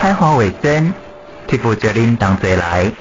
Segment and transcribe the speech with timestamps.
[0.00, 0.94] 海华为真，
[1.48, 2.92] 替负责您同齐来。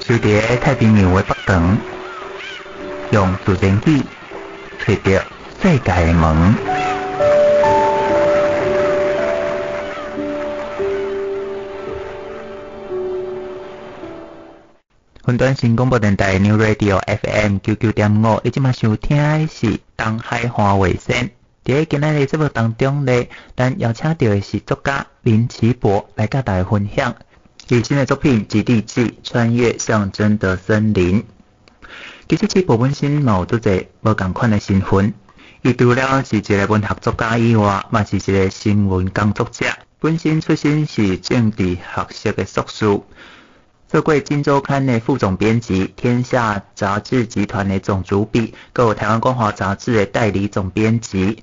[0.00, 1.78] 守伫太平洋的北端，
[3.12, 4.02] 用自然语
[4.86, 5.22] 找到
[5.62, 6.79] 世界的门。
[15.30, 21.30] 云端新广播电台 New Radio FM 九九点五，你即马收听的是东海华为先。
[21.64, 27.14] 伫今仔日节目当中呢，咱邀请到的是作家林奇博来甲大家分享
[27.58, 31.22] 最新的作品《极地记：穿越象征的森林》。
[32.28, 35.14] 其实奇博本身嘛有做者无共款的身份，
[35.62, 39.66] 伊除了是一个文学作家以外，嘛是一个新闻工作者。
[40.00, 43.00] 本身出身是政治学系的硕士。
[43.90, 51.42] 做过《金周刊》的副总编辑，《天下杂志集团》的总主笔，各《台湾光华杂志》的代理总编辑。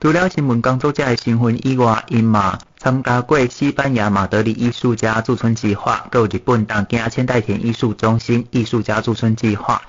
[0.00, 9.80] 除了新闻工作者的身份以外，因嘛参加过西班牙马德里艺术家驻村计划，还有日本东京千代田艺术中心艺术家驻村计划，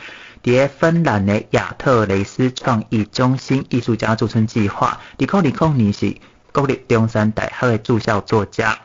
[0.44, 6.16] 伫芬兰的亚特雷斯创意中心艺术家驻村计划，二零二零年是
[6.52, 8.78] 国立中山大学的驻校作家。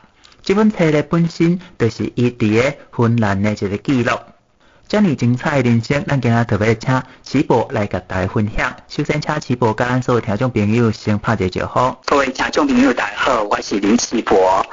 [0.45, 4.11] 这本册的本身就是伊伫个芬兰的一个记录，
[4.87, 8.75] 这么精彩的人生，咱今日特别请奇博来甲大家分享。
[8.87, 11.97] 首先，请奇博甲咱所有听众朋友先拍一个招呼。
[12.05, 14.63] 各位听众朋友，大家好，我是林奇博。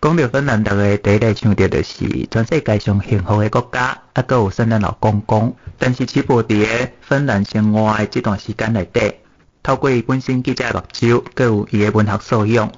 [0.00, 5.56] 讲到芬兰，大家第一个想到就是全世界上幸福的国家，啊，搁有圣诞老公公。
[5.76, 9.12] 但是奇博伫个芬兰生活的这段时间内底，
[9.64, 12.70] 透过伊本身记者目睭，搁有伊的文学素养。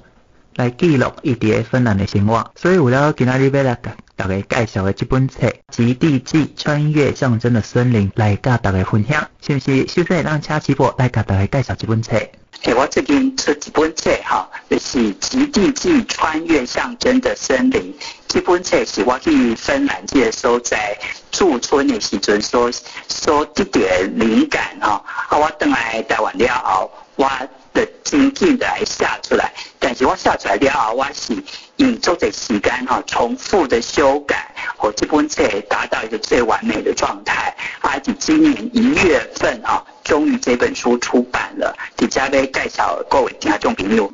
[0.59, 9.87] 来记录伊伫个芬兰的生活，所以为了今仔日要来甲大家介绍的这本册《极地记：穿越象征的森林》，来甲大家分享，是不是？
[9.87, 12.17] 首先让请奇博来甲大家介绍这本册。
[12.63, 17.79] 诶，我最近出一本册哈，就是《极地记：穿越象征的森林》。
[18.27, 20.99] 这本册是我去芬兰这个所在
[21.31, 22.69] 驻村的时阵所
[23.07, 25.01] 所得到的灵感哈。
[25.29, 27.31] 啊，我等来台湾了后，我
[27.73, 29.51] 的精进的来下出来。
[29.79, 31.33] 但是我下出来了后，我是
[31.77, 37.55] 用足个时间哈，重复的修改，我这本册达到一个最完美的状态。
[37.81, 44.11] 而且今年一月份啊，终于这本书出版了，底下被盖小各位听众朋友。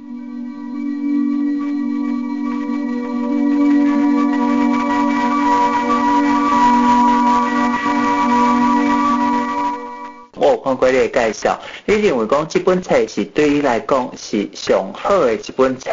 [10.96, 15.90] 你的介绍，你认为讲这本册是对你来讲是上好的一本册，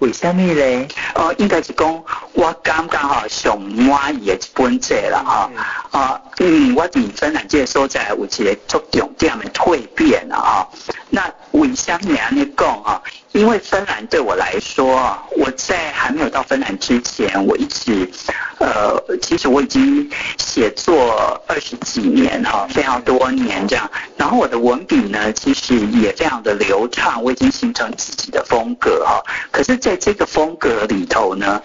[0.00, 0.88] 为什么呢？
[1.14, 5.50] 哦，应该是讲我刚刚好上满意的一本册了哈。
[5.90, 10.68] 啊，嗯，我伫芬兰这个所在有一个足重点的蜕变了哈。
[11.10, 13.02] 那为什么安尼讲哈？
[13.32, 18.10] 因为芬兰对我来说，我在还没有到芬兰之前，我一直，
[18.58, 23.88] 呃，其实我已经写作二十几年哈，非常多年这样。
[24.16, 29.22] 然后我的文笔呢，其实也非常的流畅，我已经形成自己的风格哈。
[29.50, 31.60] 可是，在这个风格里头呢，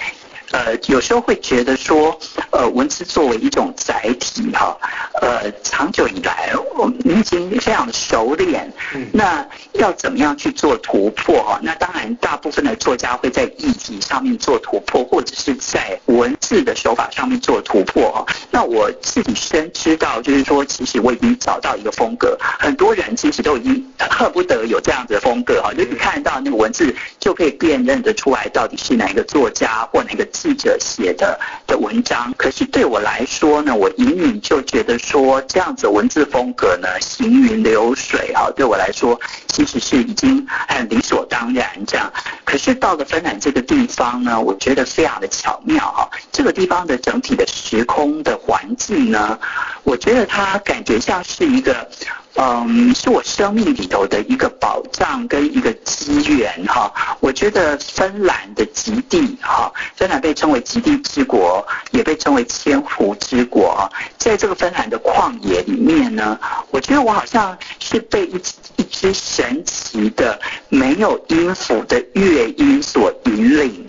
[0.55, 2.17] 呃，有时候会觉得说，
[2.51, 4.77] 呃，文字作为一种载体哈，
[5.21, 8.71] 呃，长久以来我们已经非常的熟练，
[9.11, 11.59] 那要怎么样去做突破哈？
[11.61, 18.25] 那当然，大部分的作家会在议题上面做突破，或者是在文字的手法上面做突破哈。
[18.49, 30.25] 那我自己深知道，就是说，其实我已经找到一个风格，很多人其实都已经恨不得有这样子的风格哈，就是看到那个文字就可以辨认得出来，到底是哪一个作家或哪个。
[30.45, 42.13] 记者写的的文章，可是对我来说呢，我隐隐就觉得说，这样子文字风格呢，行云流水啊，对我来说其实是已经很理所当然这样。
[42.43, 49.39] 可是到了芬兰这个地方呢，我觉得非常的巧妙哈，这个地方的整体的时空的环境呢，
[49.81, 51.89] 我觉得它感觉像是一个。
[52.37, 56.93] 嗯，是我生命里头的一个宝藏跟一个机缘哈。
[57.21, 63.89] 我觉得芬兰的极地哈，芬兰被称为极地之国，也被称为千湖之国。
[64.17, 66.37] 在这个芬兰的旷野里面呢，
[66.71, 68.35] 我觉得我好像是被一
[68.75, 73.87] 一支神奇的没有音符的乐音所引领。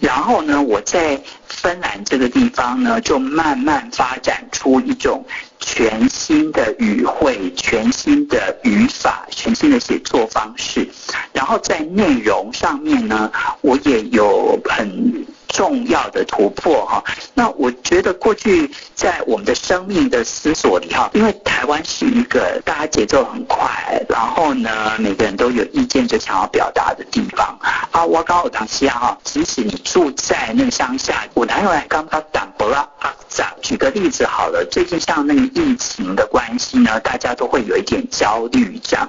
[0.00, 5.24] 然后呢，我在芬兰这个地方呢，就慢慢发展出一种。
[5.60, 10.88] 全新的语汇，全新的语法，全新的写作方式，
[11.32, 13.30] 然后在内容上面呢，
[13.60, 17.02] 我也有很重要的突破哈。
[17.34, 23.68] 那我觉得过去在我们的生命的思索里哈，因为台湾是一个大家节奏很快，
[24.08, 27.58] 然后呢每个人都有意见就想要表达的地方
[27.92, 28.04] 啊。
[28.04, 33.14] 我刚我当下哈，即使你住在那个乡下，我男友来刚刚挡不了啊。
[33.60, 39.08] 举个例子好了，最近像那个疫情的关系呢，大家都会有一点焦虑这样。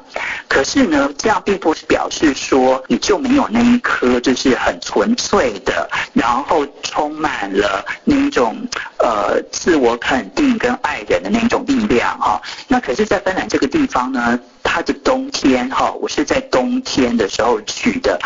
[0.49, 8.55] 可是呢，这样并不是表示说你就没有那一颗就是很纯粹的，然然后充满了那种
[8.99, 12.39] 呃自我肯定跟爱人的那种力量哈。
[12.67, 14.39] 那可是，在芬兰这个地方呢，
[14.71, 18.19] 它的冬天哈，我是在冬天的时候去的，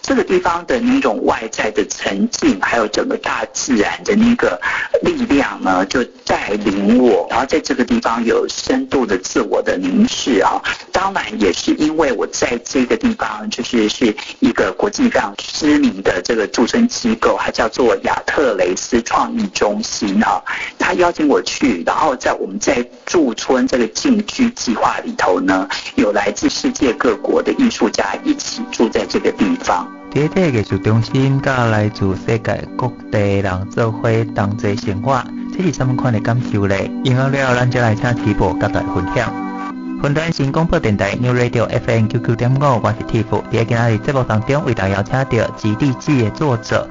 [0.00, 4.58] 这个地方的那种外在的沉静，还有整个大自然的那个
[5.02, 10.60] 力量呢，就带领我，然后在这个地方有深度的自我的凝视啊。
[10.90, 20.42] 当然也是因为我在这个地方，就是是一个国际非常知名的这个驻村机构，它叫做亚特雷斯创意中心啊。
[20.78, 25.68] 他邀请我去，然后在我们在驻村这个静居计划里头呢。
[26.00, 29.86] 有来自世界各国的艺术家一起住在这个地方。
[30.10, 35.22] 这个艺术中心，甲来自世界各地人做伙同齐生活，
[35.54, 36.74] 这是什么款的感受呢？
[37.04, 39.30] 然后了，咱就来请 Tiff 甲大家分享。
[40.02, 43.42] 云端新广播电台 New Radio FM QQ 点五，我是 Tiff。
[43.52, 45.24] 在今日节目当中，为大家邀请到
[45.54, 46.88] 《极地记》的作者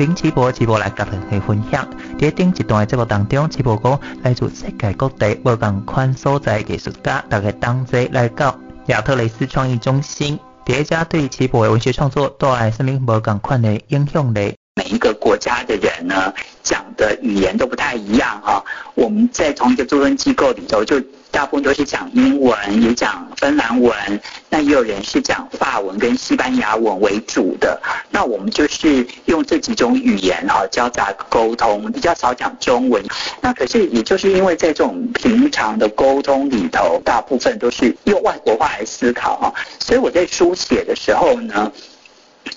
[0.00, 1.86] 林奇博，奇博来甲大家分享。
[2.18, 10.40] 伫顶一段的节目当中，奇博讲来自世界各地无共款所在艺术家，大家同齐来到亚特雷斯创意中心。
[10.64, 14.40] 叠加对齐博的文学创作带来什么无共款的影响呢？
[14.74, 16.32] 每一个国家的人呢，
[16.62, 18.64] 讲的语言都不太一样哈。
[18.94, 21.00] 我们在同一个驻村机构里头就。
[21.32, 27.80] 大部分都是讲英文，也讲芬兰文，那也有人是讲法文跟西班牙文为主的。
[28.10, 33.00] 那我们就是用这几种语言哈交杂沟通，比较少讲中文。
[33.40, 41.70] 那可是也就是因为在这种平常的沟通里头，大部分都是用外国话来思考哈，所以我在书写的时候呢，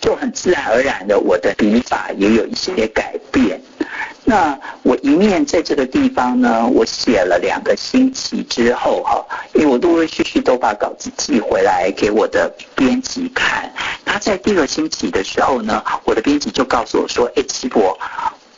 [0.04, 3.62] 就很自然而然的，我的笔法也有一些改变。
[4.26, 13.72] 那我一面在这个地方呢，我写了两个星期之后哈，因为我陆陆续续都把稿子寄回来给我的编辑看。
[14.04, 17.98] 他在第二星期的时候呢，我的编辑就告诉我说：“哎，奇博，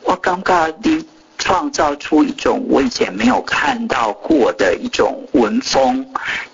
[0.02, 1.06] 我刚刚的。”
[1.46, 6.04] 创造出一种我以前没有看到过的一种文风，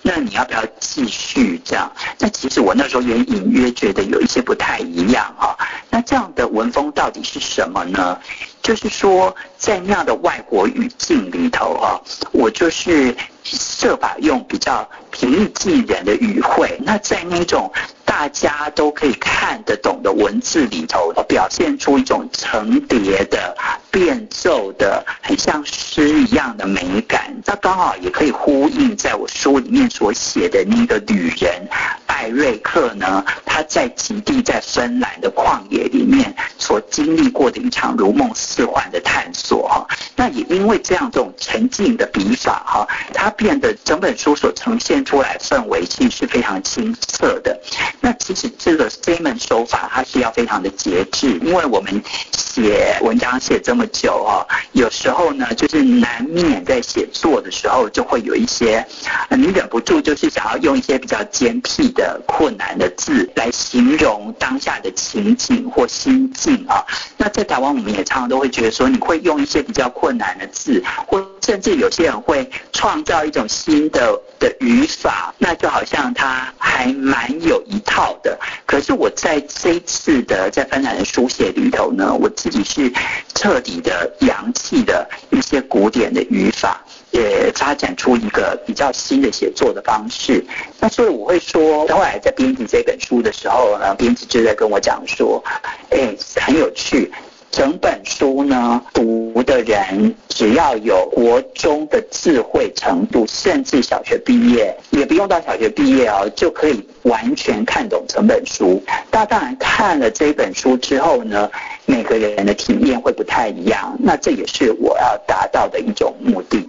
[0.01, 1.89] 那你要不要继续这样？
[2.19, 5.57] 那其实我那时候也隐约觉得有一些不太一样哈。
[5.89, 8.19] 那这样的文风到底是什么呢？
[8.61, 17.71] 就是说在那样的外国语境里头哈，我就是设法用比较平易近人的语汇，那在那种。
[18.03, 23.55] 大家都可以看得懂的文字里头，表现出一种层叠的、
[23.89, 27.33] 变奏的，很像诗一样的美感。
[27.45, 31.67] 那刚好也可以呼应在我书里面所写的那个旅人
[32.05, 39.87] 艾瑞克呢，他在极地在芬兰的旷野里面所经历过的一场如梦似幻的探索哈。
[40.15, 47.59] 那也因为这样这种沉静的笔法哈，它变得整本书所呈现出来氛围其实是非常清澈的。
[47.99, 58.85] 那其实这个这门手法，它是要非常的节制，因为我们写文章写这么久哦，有时候呢，就是难免在写作的时候，就会有一些，
[59.29, 66.85] 你忍不住就是想要用一些比较尖僻的困难的字来形容当下的情景或心境啊。
[67.17, 78.35] 那在台湾，我们也常常都会觉得说，你会用一些比较困难的字，或甚至有些人会创造一种新的的语法，那就好像他还蛮有一套的。
[78.65, 82.91] 可是我在这一次的在芬兰的书写里头呢，我自己是
[83.35, 86.81] 彻底的扬弃的一些古典的语法，
[87.11, 90.43] 也发展出一个比较新的写作的方式。
[90.79, 95.43] 那所以我会说，后来在编辑这本书的时候呢，编辑就在跟我讲说，
[95.91, 97.11] 哎，很有趣。
[97.51, 108.81] 整本书呢，读的人只要有国中的智慧程度，甚至小学毕业，也不用到小学毕业哦，就可以完全看懂整本书。
[109.11, 111.51] 那当然看了这本书之后呢，
[111.85, 113.97] 每个人的体验会不太一样。
[113.99, 116.65] 那这也是我要达到的一种目的。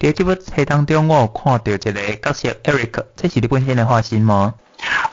[0.00, 4.54] 在这部戏当中，我有看到一个角色 Eric，这是你本身的化身吗？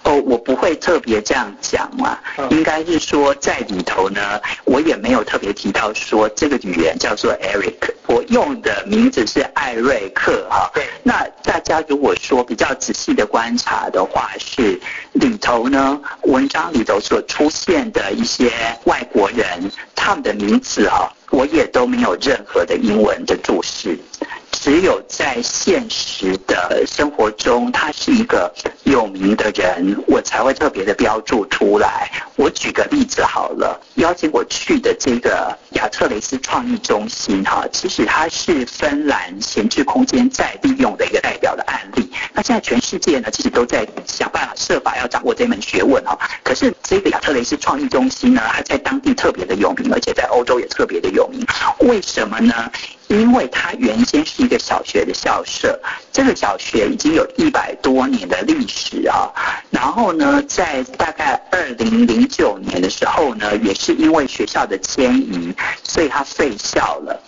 [0.03, 2.17] 哦，我不会特别这样讲嘛，
[2.49, 4.21] 应该是说在里头呢，
[4.63, 10.71] 我也没有特别提到说这个语言叫做 Eric，我用的名字是艾艾瑞克哈。
[10.73, 10.87] 对。
[11.03, 14.79] 那大家如果说比较仔细的观察的话，是
[15.11, 18.49] 里头呢，文章里头所出现的一些
[18.85, 23.99] 外国人，他们的名字哈，我也都没有任何的英文的注释。
[24.67, 32.11] 只有在现实的生活中，他是一个有名的人，我才会特别的标注出来。
[32.35, 42.11] 我举个例子好了，邀请我去的这个亚特雷斯创意中心，哈，其实它是芬兰闲置空间再利用的一个代表的案例。
[42.33, 46.19] 那现在全世界呢，其实都在想办法设法要掌握这门学问，哈。
[46.43, 51.39] 可是这个亚特雷斯创意中心呢，它在当地特别的有名，而且在欧洲也特别的有名。
[51.87, 52.69] 为什么呢？
[53.07, 55.79] 因为它原先是一个小学的校舍，
[56.11, 59.31] 这个小学已经有一百多年的历史啊。
[59.69, 67.21] 然后呢，在大概二零零九年的时候呢，也是因为学校的迁移，所以它废校了。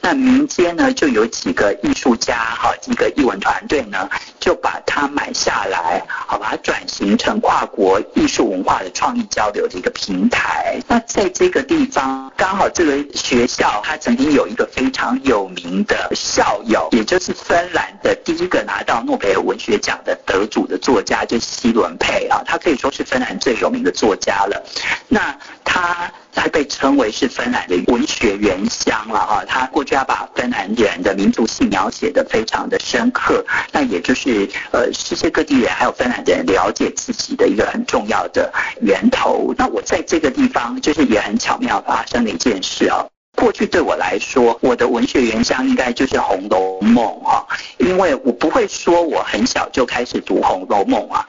[0.00, 10.80] 那民间呢，就有几个艺术家哈，几个艺文团队呢，就把它买下来，好，把它转型成跨国艺术文化的创意交流的一个平台。
[10.86, 24.62] 那在这个地方，刚好这个学校它曾经有一个非常有名的校友，也就是芬兰的第一个拿到诺贝尔文学奖的得主的作家，就是希伦佩啊，他可以说是芬兰最有名的作家了。
[25.08, 26.08] 那他。
[26.36, 38.52] 他被称为是芬兰的文学原乡了哈，他过去要把芬兰人的民族性描写得非常的深刻，那也就是呃世界各地人还有芬兰人了解自己的一个很重要的
[38.82, 39.54] 源头。
[39.56, 43.04] 那我在这个地方就是也很巧妙发生了一件事啊。
[43.34, 51.26] 过去对我来说，我的文学原乡应该就是《红楼梦》哈，因为我不会说我很小就开始读《红楼梦》啊，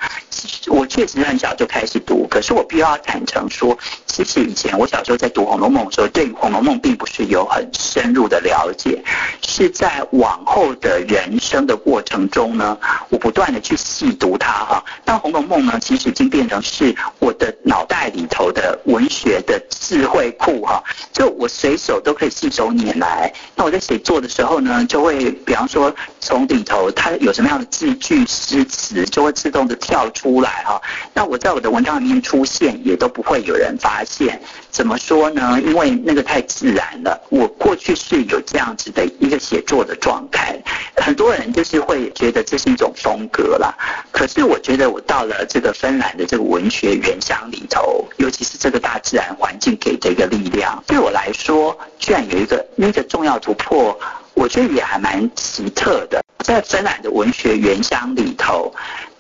[0.68, 3.78] 我确实很小就开始读，可是我必须要坦诚说，
[4.18, 9.04] 其实以前我小时候在读《红楼梦》的时候，对《红楼梦》并不是有很深入的了解，
[9.44, 12.76] 是在往后的人生的过程中呢，
[13.10, 14.84] 我不断的去细读它哈。
[15.06, 22.02] 但《红楼梦》呢，其实已经变成是我的脑袋里头的文学的智慧库哈，就我随手。
[22.08, 23.34] 都可以信手拈来。
[23.54, 30.82] 那我在写作的时候呢，就会比方说从里头它有什么样的字句诗词，就会自动的跳出来哈。
[31.14, 34.42] 那我在我的文章里面出现，也都不会有人发现。
[34.70, 35.60] 怎么说呢？
[35.66, 37.20] 因为那个太自然了。
[37.30, 40.58] 我过去是有这样子的一个写作的状态，
[40.96, 43.74] 很多人就是会觉得这是一种风格啦。
[44.12, 51.78] 可是我觉得我到了这个芬兰的这个文学原乡里头，尤其是这个大自然环境给的一个力量，对我来说。
[52.00, 54.00] 居然有一个那个重要突破，
[54.34, 56.24] 我觉得也还蛮奇特的。
[56.46, 58.74] 在芬兰的文学原乡里头，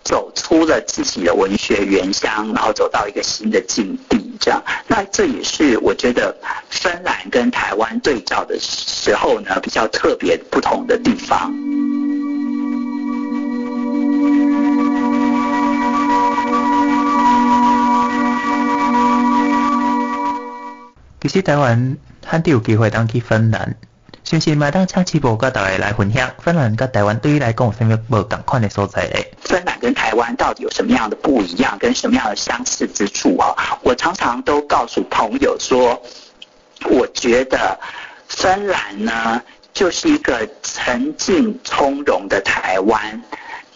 [0.03, 4.63] 走出了自己的文学原乡，然后走到一个新的境地，这样。
[4.88, 6.36] 那这也是我觉得
[6.70, 11.53] 芬兰跟台湾对照的时候呢，比较特别不同的地方。
[21.22, 21.98] 其实台湾。
[22.29, 23.77] 汉地有机会当去芬兰，
[24.29, 29.31] 是不是麦当请师傅跟大家来分享芬兰跟台湾对于来讲有什么不同款的所在嘞？
[29.39, 33.55] 芬兰跟台湾到底有什么样的不一样，跟什么样的相似之处啊？
[33.84, 36.03] 我常常都告诉朋友说，
[36.89, 37.79] 我觉得
[38.27, 39.41] 芬兰呢，
[39.74, 43.24] 就是一个沉静从容的台湾。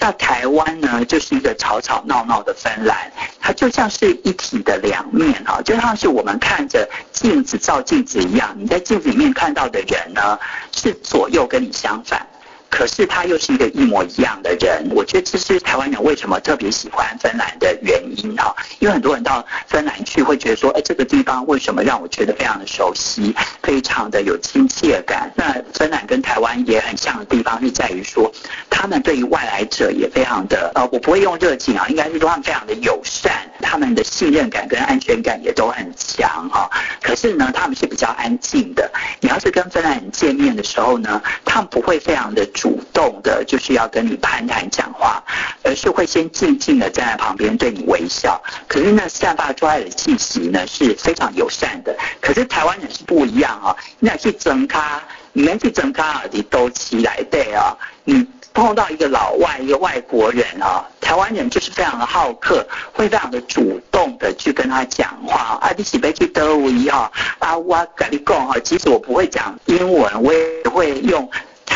[0.04, 2.98] 那台湾呢，就是一个吵吵闹闹的芬兰，
[3.40, 10.40] 它就像是一体的两面啊，就像是我们看着镜子照镜子一样，你在镜子里面看到的人呢，
[10.72, 12.26] 是左右跟你相反。
[12.72, 18.56] 可是他又是一个一模一样的人，我觉得这是台湾人为什么特别喜欢芬兰的原因哈。
[18.80, 25.30] 因为很多人到芬兰去会觉得说，哎，这个地方为什么让我觉得非常的熟悉，非常的有亲切感？
[25.36, 28.32] 那芬兰跟台湾也很像的地方是在于说，
[28.70, 36.70] 他们对于外来者也非常的，呃，我不会用热情啊，应该是说他们非常的友善，他们的信任感跟安全感也都很强哈。
[37.02, 38.90] 可是呢，他们是比较安静的。
[39.20, 42.48] 你要是跟芬兰人见面的时候呢，他们不会非常的。
[42.62, 45.24] 主动的，就是要跟你攀谈讲话，
[45.64, 48.40] 而是会先静静的站在旁边对你微笑。
[48.68, 51.98] 可是那散发出来的气息呢，是非常友善的。
[52.22, 55.02] 可是台湾人是不一样啊，你要去整咖，
[55.34, 57.76] 你们去整咖啊，你都起来对啊。
[58.04, 62.64] 你碰到一个老外，一个外国人啊，台湾人就是非常的好客，
[62.94, 65.58] 会非常的主动的去跟他讲话。
[65.60, 67.12] 啊，你是要去德威哈？
[67.40, 70.40] 啊，我跟你讲哈，其实我不会讲英文，我也
[70.72, 71.28] 会用。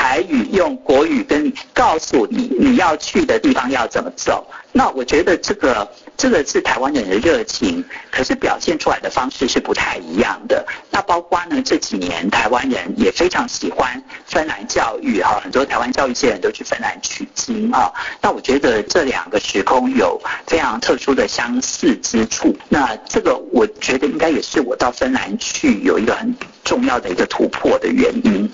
[0.06, 10.64] 台语用国语跟你告诉你你要去的地方要怎么走，那我觉得这个这个是台湾人的热情，可是表现出来的方式是不太一样的。
[10.92, 17.92] 那包括呢这几年台湾人也非常喜欢芬兰教育哈，很多台湾教育界人都去芬兰取经啊。
[18.22, 22.56] 那我觉得这两个时空有非常特殊的相似之处。
[22.70, 26.32] 那这个我觉得应该也是我到芬兰去有一个很
[26.64, 28.48] 重要的一个突破的原因。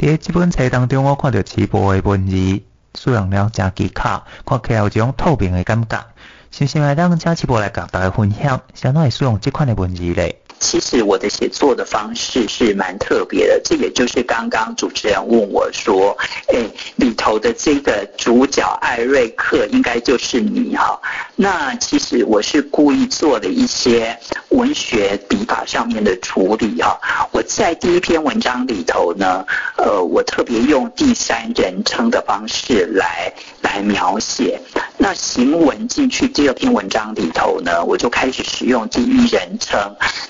[0.00, 2.62] 在这本册当中，我看到齐博的文字，
[2.94, 6.06] 使用了真技巧，看起来有一种透明的感觉。
[6.50, 10.39] 想想来当请齐博来甲大家分享，怎样会使用即款的文字咧？
[10.60, 16.16] 其实我的写作的方式是蛮特别的，这也就是刚刚主持人问我说，
[16.48, 16.64] 哎，
[16.96, 21.00] 里头的这个主角艾瑞克应该就是你哈。
[21.34, 24.16] 那其实我是故意做了一些
[24.50, 27.00] 文学笔法上面的处理哈。
[27.32, 29.44] 我在第一篇文章里头呢，
[29.78, 34.60] 呃，我特别用第三人称的方式来来描写。
[34.98, 39.80] 那行文进去第二篇文章里头呢，我就开始使用第一人称。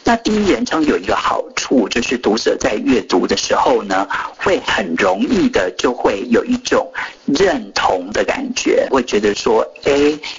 [0.04, 6.90] 那第一人称有一个好处，就是读者在阅读的时候呢，会很容易的就会有一种
[7.26, 9.92] 认同的感觉，会觉得说，哎，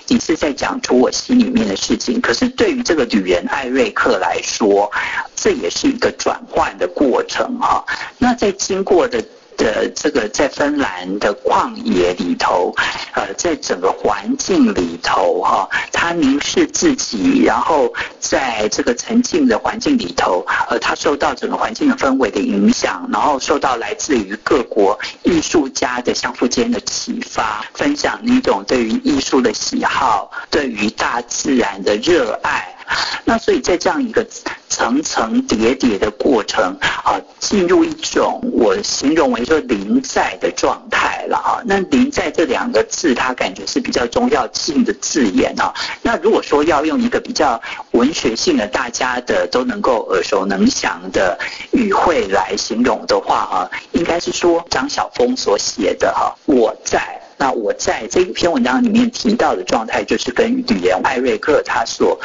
[0.07, 2.19] 你是在讲出我心里面的事情。
[2.21, 4.91] 可是对于这个女人艾瑞克来说，
[5.35, 7.83] 这也是一个转换的过程哈。
[8.17, 9.23] 那在经过的。
[9.57, 12.73] 的这个在芬兰的旷野里头，
[13.13, 32.75] 呃，在整个环境里头，哈，他凝视自己，然后在这个沉静的环境里头，呃，他受到整个环境的氛围的影响，然后受到来自于各国艺术家的相互间的启发，分享那种对于艺术的喜好，对于大自然的热爱。
[33.23, 34.25] 那所以在这样一个
[34.69, 41.61] 层层叠叠的过程啊，进入一种我形容为说临在的状态了啊。
[41.65, 45.73] 那临在这两个字，它感觉是比较重要性的字眼啊。
[46.01, 47.61] 那如果说要用一个比较
[47.91, 51.37] 文学性的、大家的都能够耳熟能详的
[51.71, 57.19] 语汇来形容的话啊，应该是说张晓风所写的哈，我在。
[57.37, 62.19] 那我在这一篇文章里面提到的状态，就是跟语言艾瑞克他所。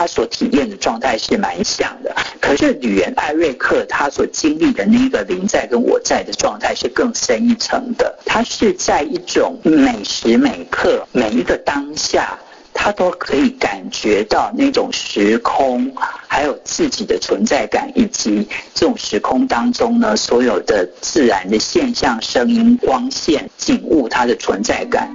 [0.00, 8.18] 他所体验的状态是蛮像的，可是女人艾瑞克他所经历的那个临在跟我在的状态是更深一层的。
[8.24, 12.38] 他是在一种每时每刻每一个当下，
[12.72, 15.92] 他都可以感觉到那种时空，
[16.26, 25.14] 还有自己的存在感，以及这种时空当中呢，所有的自然的现象、声音、光线、景物，它的存在感。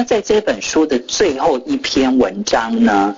[0.00, 3.14] 那在这本书的最后一篇文章呢，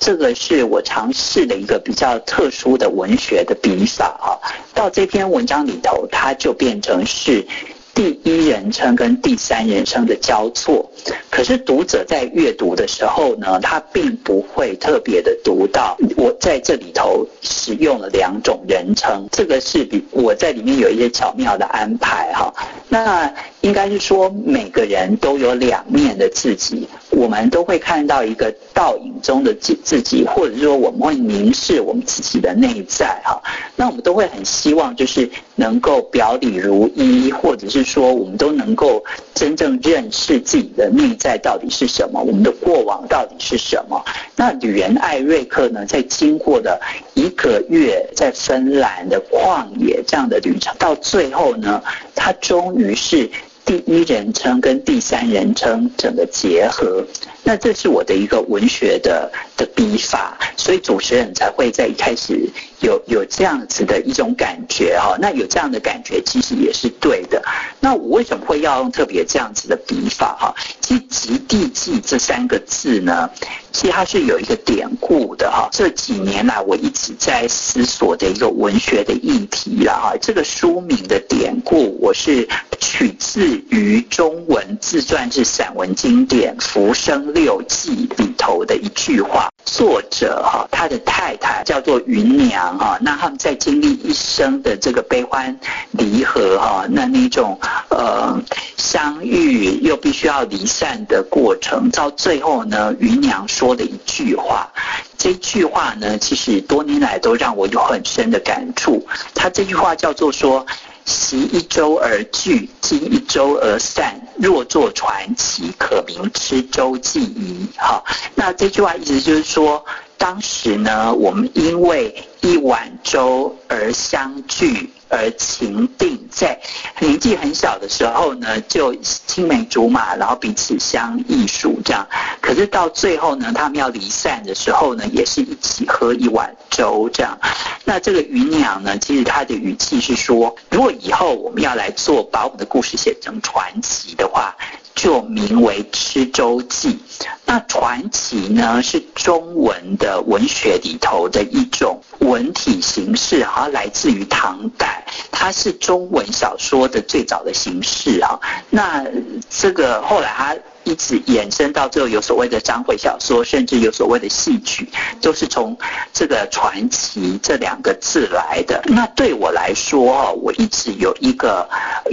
[0.00, 4.40] 这个是我尝试的一个比较特殊的文学的笔法啊。
[4.72, 7.46] 到这篇文章里头，它就变成是
[7.94, 10.90] 第一人称跟第三人称的交错。
[11.30, 19.26] 可是读者在阅读的时候呢，他并不会特别的读到我在这里头使用了两种人称。
[19.32, 22.52] 这个是比我在里面有一些巧妙的安排哈。
[22.88, 23.32] 那。
[23.64, 33.42] 应该是说，每个人都有两面的自己，我们都会看到一个倒影中的自自己，或者说我们会凝视我们自己的内在哈。
[33.74, 39.02] 那我们都会很希望，就是能够表里如一，或者是说，我们都能够
[39.34, 44.02] 真正认识自己的内在到底是什么，我们的过往到底是什么。
[44.36, 46.80] 那女人艾瑞克呢，在经过的
[47.14, 51.82] 一个月在芬兰的旷野这样的旅程，到最后呢，
[52.14, 53.30] 他终于是。
[53.66, 57.02] 第一人称跟第三人称整个结合，
[57.42, 62.38] 那这是我的一个文学的的笔法，所以主持人才会在一开始
[62.84, 67.42] 有有这样子的一种感觉哈，那有这样的感觉其实也是对的。
[67.80, 70.54] 那我为什么会要用特别这样子的笔法哈？
[70.80, 73.30] 其实“极地记”这三个字呢，
[73.72, 75.68] 其实它是有一个典故的哈。
[75.72, 80.14] 这几年来我一直在思索的一个文学的议题了哈。
[80.20, 82.46] 这个书名的典故，我是
[82.78, 89.48] 取自于中文自传式散文经典《浮生六记》里头的一句话。
[89.64, 95.58] 作者哈，他的太太叫做芸娘哈，那他们在经历一生的这个悲欢
[95.92, 97.58] 离合哈，那那种
[97.90, 98.40] 呃
[98.76, 104.72] 相遇又必须要离散的过程，到最后呢，芸娘说的一句话，
[105.18, 109.06] 这句话呢，其实多年来都让我有很深的感触。
[109.34, 110.64] 他这句话叫做说。
[111.06, 114.18] 席一舟而聚，今一舟而散。
[114.38, 117.66] 若作传奇，可名《吃舟记》矣。
[117.76, 118.02] 哈，
[118.34, 119.84] 那这句话意思就是说，
[120.16, 124.90] 当时呢，我们因为一碗粥而相聚。
[125.10, 126.58] 而情定，在
[126.98, 132.04] 年纪很小的时候呢，就青梅竹马，然后彼此相依属这样。
[132.40, 137.38] 可是到最后呢，他们要离散的时候呢，也是一起喝一碗粥这样。
[137.84, 144.56] 那这个芸娘呢，其实她的语气是说，如果以后我们要来做，把我们的故事写成传奇的话。
[144.96, 146.96] 就名为《吃粥记》。
[147.44, 158.38] 那传奇呢，是中文的文学里头的一种文体形式，好来自于唐代，它是中文小说的最早的形式啊。
[158.70, 159.04] 那
[159.48, 164.88] 这个后来它一直衍生到最后，有所谓的章回小说，甚至有所谓的戏曲，
[165.20, 165.76] 都是从
[166.12, 168.82] 这个“传奇”这两个字来的。
[168.86, 171.68] 那对我来说，我一直有一个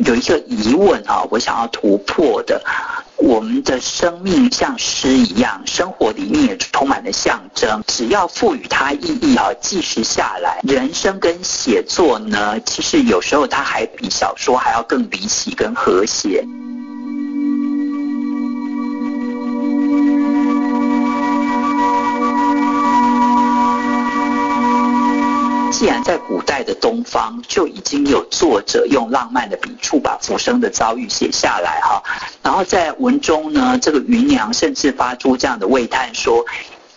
[0.06, 2.62] 有一个疑问啊，我想要突破的。
[3.18, 7.84] 我们的生命像诗一样，生活里面也充满了象征。
[7.86, 16.44] 只要赋予它意义啊，记实下来，人生跟写作呢，其实有时候它还比小说还要更离奇、跟和谐。
[25.82, 32.04] 既然在古代的东方就已经有作者用浪漫的笔触把浮生的遭遇写下来哈，
[32.44, 36.46] 然后在文中呢，这个芸娘甚至发出这样的喟叹说，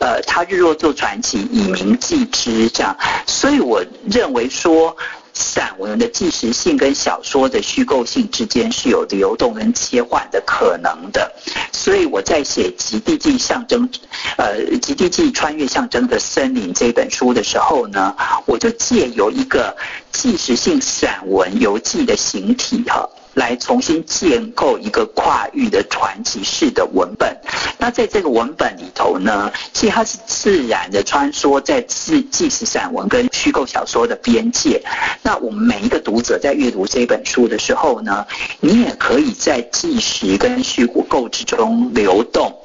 [0.01, 2.95] 呃，他日若做传奇，以名记之这样，
[3.27, 4.95] 所以我认为说。
[5.35, 11.31] 散文的纪实性跟小说的虚构性之间是有流动跟切换的可能的，
[11.73, 13.89] 所以我在写《极地记象征》
[14.37, 18.15] 呃《极地记穿越象征的森林》这本书的时候呢，
[18.47, 19.77] 我就借由一个
[20.13, 23.09] 纪实性散文游记的形体哈。
[23.35, 27.37] 来重新建构一个跨域的传奇式的文本。
[27.85, 34.83] 那在这个文本里头呢，其实它是自然的穿梭在纪纪实散文跟虚构小说的边界。
[35.23, 38.27] 那我们每一个读者在阅读这本书的时候呢，
[38.61, 42.59] 你也可以在纪实跟虚构之中流动。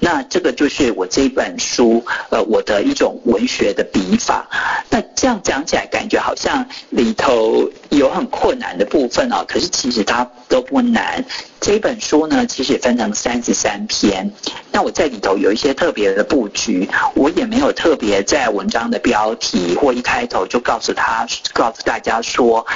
[0.00, 4.48] 那这个就是我这本书，呃，我的一种文学的笔法。
[4.88, 9.44] 那这样讲起来，感觉好像里头有很困难的部分哦。
[9.46, 11.22] 可是其实它都不难。
[11.62, 14.28] 这本书呢，其实分成三十三篇。
[14.72, 22.66] 那我在里头有一些特别的布局，我也没有特别在文章的标题或一开头就告诉他，告诉大家说。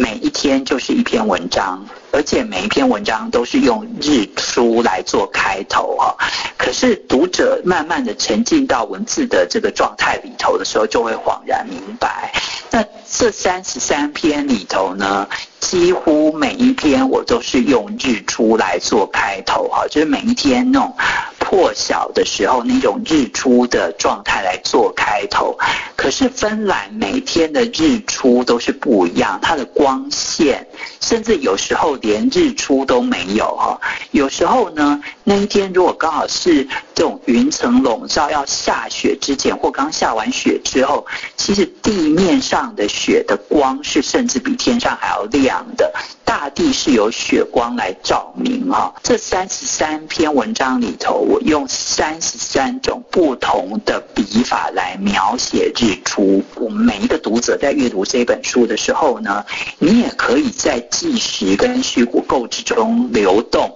[0.00, 6.16] 每一天就是一篇文章，而且每一篇文章都是用日出来做开头哈。
[6.56, 12.32] 可是读者慢慢的沉浸到文字的这个状态里头的时候，就会恍然明白。
[12.70, 15.28] 那这三十三篇里头呢，
[15.60, 20.94] 几乎每一篇我都是用日出来做开头哈，就是每一天那种。
[21.50, 25.56] 破晓的时候，那种日出的状态来做开头。
[25.96, 30.66] 可是芬兰每天的日出都是不一样，它的光线
[31.00, 33.80] 甚至有时候连日出都没有哈。
[34.10, 41.06] 有时候呢，那一天如果刚好是这种云层笼罩要下雪之前，或刚下完雪之后，
[41.36, 45.92] 其实地面上的雪的光是甚至比天上还要亮的。
[46.24, 48.92] 大地是由雪光来照明哈。
[49.02, 56.42] 这三十三篇文章里头，我用三十三种不同的笔法来描写日出。
[56.56, 59.46] 我们每一个读者在阅读这本书的时候呢，
[59.78, 63.72] 你也可以在纪实跟虚构之中流动。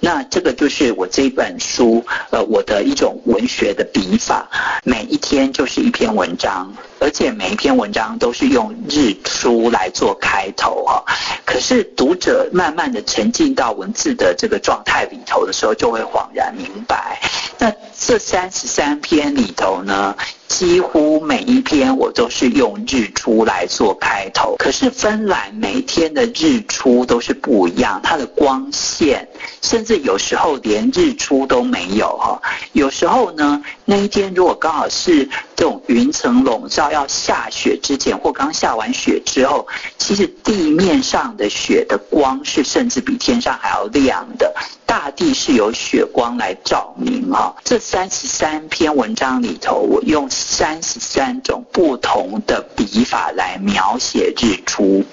[0.00, 4.48] 那这个就是我这本书，呃，我的一种文学的笔法。
[4.84, 11.04] 每一天就是一篇文章，而且每一篇文章都是用日出来做开头哈。
[11.44, 17.20] 可是读者慢慢的沉浸到文字的这个状态里头的时候，就会恍然明白。
[17.58, 20.16] 那这三十三篇里头呢，
[20.46, 24.54] 几乎每一篇我都是用日出来做开头。
[24.58, 29.26] 可是芬兰每天的日出都是不一样，它的光线
[29.62, 32.40] 甚至有时候连日出都没有哈。
[32.72, 44.54] 有时候呢，那一天如果刚好是这种云层笼罩要下雪之前，或刚下完雪之后，其实地面上的雪的光是甚至比天上还要亮的。
[44.88, 55.04] 大地是由雪光来照明哈，这三十三篇文章里头，我用三十三种不同的笔法来描写日出。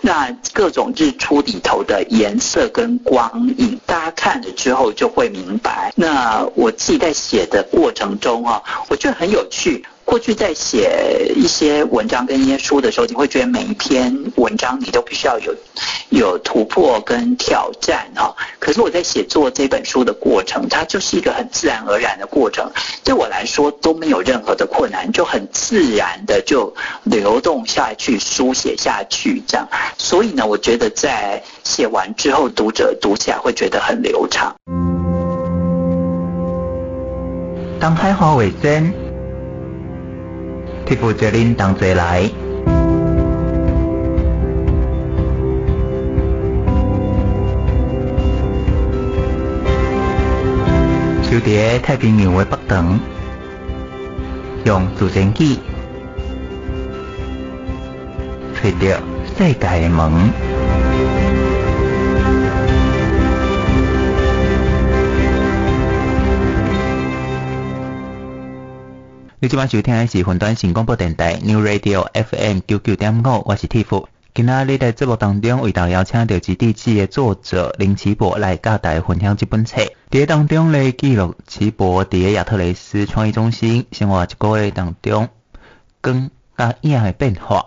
[0.00, 5.92] 那各种日出里头的颜色跟光影，大家看了之后就会明白。
[5.94, 9.84] 那我自己在写的过程中啊，我觉得很有趣。
[10.10, 15.54] 过去在写一些文章跟一些书的时候，你会觉得每一篇文章你都必须要有
[16.08, 18.34] 有突破跟挑战啊。
[18.58, 22.68] 可是我在写作这本书的过程，它就是一个很自然而然的过程，
[23.04, 29.68] 对我来说都没有任何的困难，就很自然的就流动下去，书写下去这样。
[29.96, 34.52] 所以呢，我觉得在写完之后，读者读起来会觉得很流畅。
[37.78, 38.92] 当海华为生，
[40.90, 42.28] 替负责您同齐来，
[51.22, 52.84] 就伫太平洋的北端，
[54.64, 55.60] 用自然机
[58.60, 59.00] 找到
[59.38, 60.59] 世界的门。
[69.42, 74.04] 你今晚收听的是云端新广播电台 New Radio FM 九九点五，我是 Tiff。
[74.34, 79.80] 今仔日在节目当中为大家邀请到《基地志》的作者林奇博来教大家分享这本册。
[80.10, 85.30] 在当中咧记录奇博在亚特雷斯创意中心生活一个月当中
[86.02, 87.64] 光甲影的变化。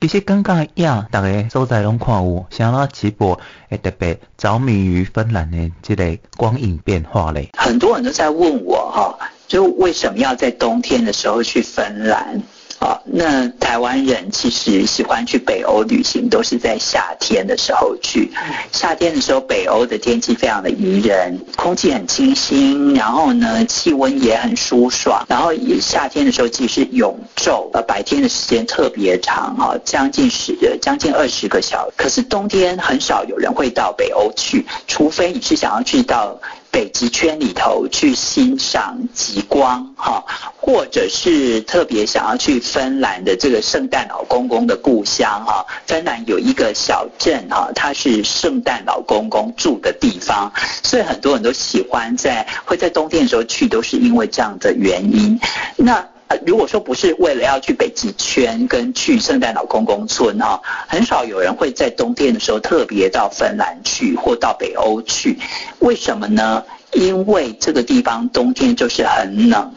[0.00, 7.50] 其实光甲影，大家所在拢看有，啥啦奇博会特别着迷于芬兰的这个光影变化咧。
[7.58, 9.18] 很多人都在问我哈。
[9.46, 12.42] 就为什么要在冬天的时候去芬兰？
[12.78, 18.30] 啊，那台湾人其实喜欢去北欧旅行，都是在夏天的时候去。
[18.70, 25.24] 夏天的时候，北欧的天气非常的宜人，空气很清新，然后呢，气温也很舒爽。
[25.26, 31.94] 然后夏天的时候，其实是永昼，呃，白天的时间特别长，哈，将近十，将近二十个小时。
[31.96, 36.38] 可是冬天很少有人会到北欧去，除非你是想要去到。
[36.76, 40.22] 北极圈里头去欣赏极光，哈，
[40.60, 55.40] 或者是特别想要去芬兰的这个圣诞老公公的故乡，哈，芬兰有一个小镇，哈，它是圣诞老公公住的地方，所以很多人都喜欢在会在冬天的时候去，都是因为这样的原因。
[55.76, 56.06] 那。
[56.28, 65.38] 呃，如果说不是为了要去北极圈跟去圣诞老公公村哈，很少有人会在冬天的时候特别到芬兰去或到北欧去，
[65.78, 66.64] 为什么呢？
[66.92, 69.74] 因为这个地方冬天就是很冷。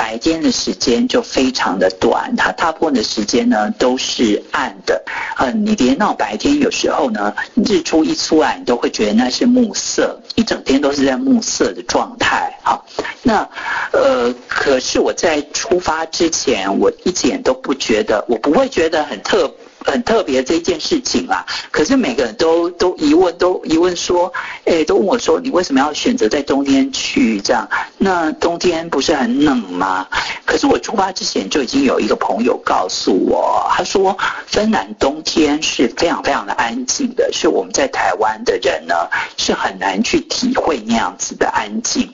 [0.00, 5.04] 白天的时间就非常的短，它大部分的时间呢都是暗的，
[5.36, 7.34] 嗯，你连那种白天有时候呢，
[7.66, 12.86] 日出一出来，你都会觉得那是暮色，一整天都是在暮色的状态，好，
[13.22, 13.46] 那
[13.92, 19.52] 呃，可是我在出发之前，我一点都不觉得，我不会觉得很特。
[19.84, 24.32] 很特别这一件事情啦，可是每个人都都疑问，都疑问说，
[24.64, 27.68] 诶，都问我说，你为什么要选择在冬天去这样？
[27.98, 30.06] 那冬天不是很冷吗？
[30.44, 34.16] 可是我出发之前就已经有一个朋友告诉我，他说
[34.46, 38.94] 芬兰冬天是非常非常的安静的，是我们在台湾的人呢
[39.36, 42.10] 是很难去体会那样子的安静。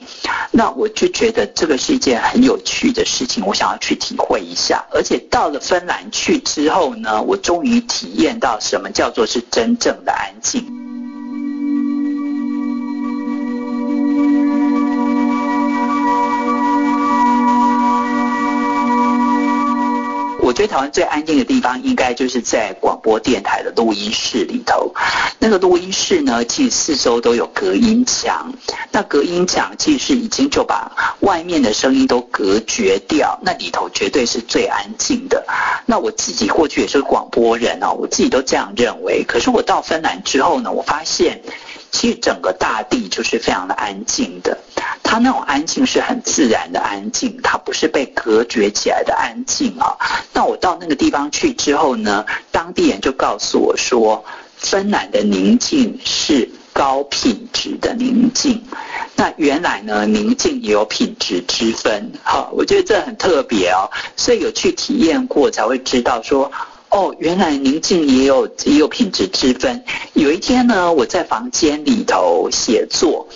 [0.51, 4.85] 那我就觉得这个是一件很有趣的事情，我想要去体会一下。
[4.91, 10.86] 而且到了芬兰去之后呢，我终终于体验到什么叫做是真正的安静。
[20.57, 24.91] 觉得台湾最安静的地方，应该就是在广播电台的录音室里头。
[25.37, 28.51] 那个录音室呢，其实四周都有隔音墙。
[28.91, 35.45] 那隔音墙其实是已经就把外面的声音都隔绝掉，那里头绝对是最安静的。
[35.85, 39.23] 那我自己过去也是广播人哦，我自己都这样认为。
[39.27, 41.39] 可是我到芬兰之后呢，我发现。
[41.89, 44.57] 其实整个大地就是非常的安静的，
[45.09, 49.95] 它那种安静是很自然的安静，它不是被隔绝起来的安静啊。
[50.33, 54.25] 那我到那个地方去之后呢，当地人就告诉我说，
[54.57, 58.61] 芬兰的宁静是高品质的宁静。
[59.15, 66.51] 那原来呢，宁静也有品质之分，哈，我觉得这很特别哦，所以有去体验过才会知道说。
[66.89, 69.83] 哦，原来宁静也有也有品质之分。
[70.13, 73.27] 有一天呢，我在房间里头写作，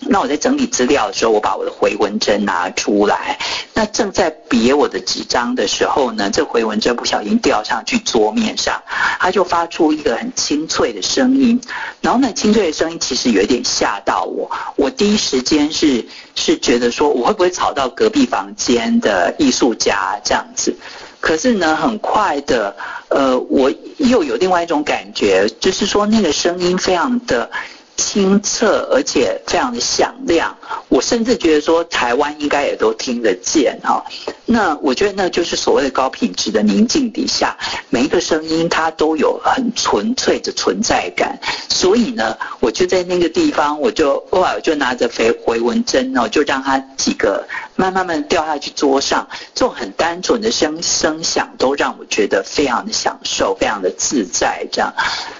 [0.00, 3.38] 那我在整理资料的时候，我把我的回纹针拿出来，
[3.74, 8.80] 那正在别我的纸张的时候呢，这回纹针不小心掉上去桌面上，
[9.18, 11.60] 它就发出一个很清脆的声音。
[12.00, 20.74] 然后那清脆的声音其实有一点吓到我，我第一时间是是觉得说，我会不会吵到隔壁房间的艺术家这样子。
[21.20, 22.74] 可是呢，很快的，
[23.08, 27.50] 呃，我又有另外一种感觉，就是说那个声音非常的
[27.98, 30.56] 清澈，而且非常的响亮。
[30.88, 34.02] 我甚至觉得说，台湾应该也都听得见哈。
[34.46, 37.54] 那我觉得那就是所谓的高品质的宁静底下，
[37.90, 41.38] 每一个声音它都有很纯粹的存在感。
[41.68, 54.94] 所以呢，我就在那个地方，我就偶尔就拿着回回纹针哦，就让它几个慢慢慢掉下去桌上，这种很单纯的声声响都让我觉得非常的享受，非常的自在这样。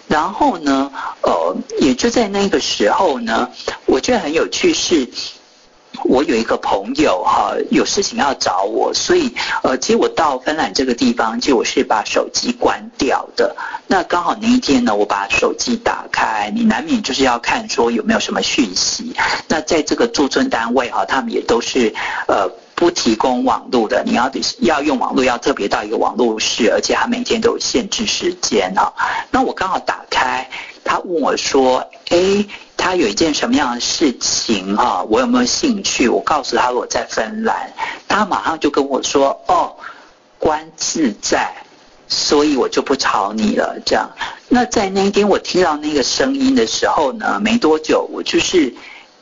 [0.08, 0.90] 然后呢，
[1.22, 1.47] 呃，
[1.98, 3.50] 就在那个时候呢，
[3.84, 5.06] 我觉得很有趣是。
[6.04, 9.34] 我有一个朋友哈，有事情要找我，所以
[9.64, 13.56] 呃，其实我到芬兰这个地方，其实我是把手机关掉的。
[13.88, 19.12] 那刚好那一天呢，我把手机打开，你难免就是要看说有没有什么讯息。
[19.48, 21.92] 那在这个驻村单位哈，他们也都是
[22.28, 24.30] 呃不提供网络的，你要
[24.60, 28.92] 要用网络要特别到一个网络室，而且他每天都有限制时间哈。
[29.32, 30.48] 那我刚好打开，
[30.88, 32.46] 他问我说：“哎。”
[32.80, 35.02] 他有一件什么样的事情啊？
[35.10, 36.08] 我有没有兴趣？
[36.08, 37.72] 我告诉他我在芬兰，
[38.06, 39.74] 他马上就跟我说：“哦，
[40.38, 41.52] 观自在，
[42.06, 44.08] 所以我就不吵你了。”这样。
[44.48, 48.72] 那在那一天我听到那个声音的时候呢，没多久我就是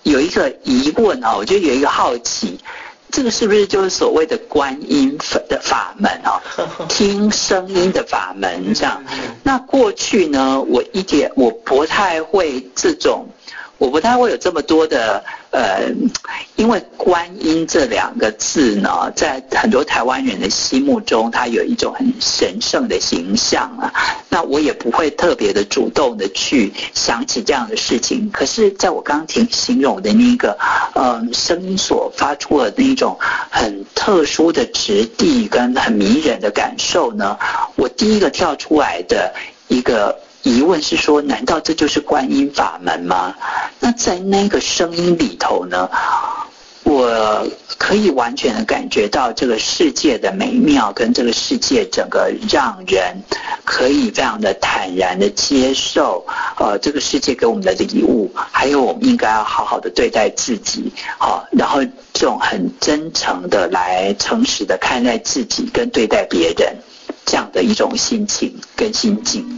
[0.02, 2.60] 有一个疑问啊，我就有一个好奇。
[3.10, 5.16] 这个是不是就是所谓的观音
[5.48, 6.42] 的法门啊？
[6.88, 9.02] 听声音的法门这样。
[9.42, 13.28] 那过去呢，我一点我不太会这种。
[13.78, 15.22] 我不太会有这么多的
[15.56, 15.90] 呃，
[16.56, 23.90] 因为观音这两个字呢，在很多台湾人的心目中，它有一种很神圣的形象啊。
[24.28, 28.30] 那我也不会特别的主动的去想起这样的事情。
[28.30, 30.58] 可是，在我刚刚形容的那个
[30.94, 33.16] 呃声音所发出的那种
[33.50, 37.38] 很特殊的质地跟很迷人的感受呢，
[37.76, 39.32] 我第一个跳出来的
[39.68, 40.20] 一个。
[40.46, 43.34] 疑问是说，难道这就是观音法门吗？
[43.80, 45.90] 那在那个声音里头呢，
[46.84, 47.44] 我
[47.76, 53.20] 可以完全的感觉到这个世界的美妙，跟这个世界整个让人
[53.64, 56.24] 可以非常的坦然的接受，
[56.58, 61.82] 呃，这个世界给我们的礼物，还有我们应该要好好的对待自己，好，然后
[62.12, 66.76] 这种很真诚的来诚实的看待自己跟对待别人，
[67.24, 69.55] 这样的一种心情跟心境。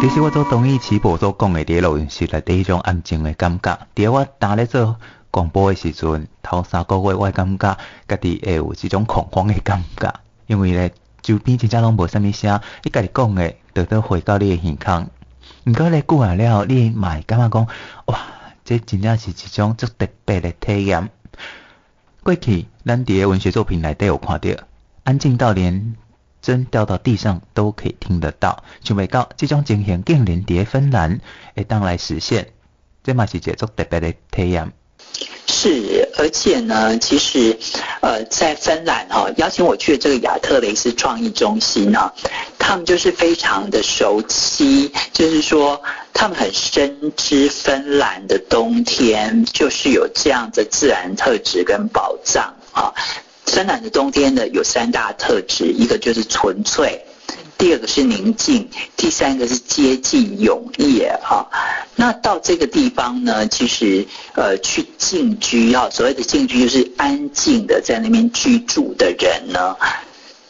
[0.00, 3.78] 其实我都同意齐博所讲的，伫录音室内第一种安静的感觉。
[3.94, 4.96] 伫我当咧做
[5.30, 7.76] 广播的时阵，头三个月我感觉
[8.08, 10.10] 家己会有这种恐慌的感觉，
[10.46, 15.10] 因为咧周边真正拢无啥物声，你家己讲的都都回到你的耳孔。
[15.66, 17.66] 毋过咧久下了后，你嘛会感觉讲，
[18.06, 18.18] 哇，
[18.64, 21.10] 这真正是一种足特别的体验。
[22.22, 24.50] 过去咱伫个文学作品内底有看到，
[25.04, 25.94] 安静到连。
[26.40, 31.20] 针掉到地上都可以听得到，想袂到这种情形竟然伫芬兰
[31.54, 32.48] 会当来实现，
[33.02, 34.72] 这嘛是一个特别的体验。
[35.46, 37.58] 是，而且呢，其实，
[38.00, 42.14] 呃，在芬兰哈、哦，邀请我去的这个亚特雷斯创意中心呢、啊，
[42.58, 45.82] 他们就是非常的熟悉，就是说
[46.14, 52.94] 他们很深知芬兰的冬天就是有这样的自然特质跟宝藏啊。
[53.46, 57.04] 深蓝的冬天呢，有三大特质，一个就是纯粹，
[57.58, 61.50] 第二个是宁静，第三个是接近永夜哈。
[61.96, 69.76] 那到这个地方呢，其实呃去静居啊，所谓的静居就是安静的在那边居住的人呢。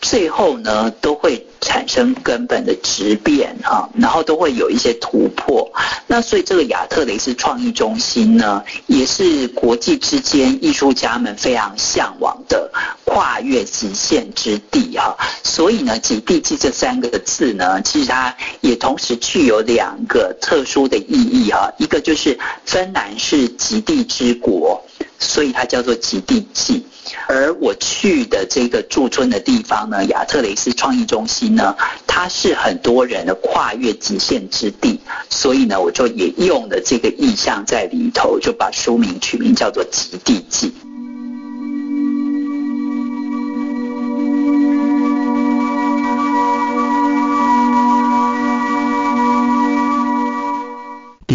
[0.01, 5.71] 最后呢，都会产生根本的质变啊，然后都会有一些突破。
[6.07, 12.71] 那所以这个亚特雷斯创意中心呢，也是国际之间艺术家们非常向往的
[13.05, 15.17] 跨越极限之地哈。
[15.45, 21.71] 所以呢，极地记这三个字呢，其实它也同时具有两个特殊的意义哈。
[21.79, 24.83] 一个就是芬兰是极地之国，
[25.21, 26.85] 所以它叫做极地记。
[27.27, 40.69] 而我去的这个驻村的地方呢，亚特雷斯创意中心呢，它是很多人的跨越极限之地，所以呢，我就也用了这个意象在里头，就把书名取名叫做《极地记》。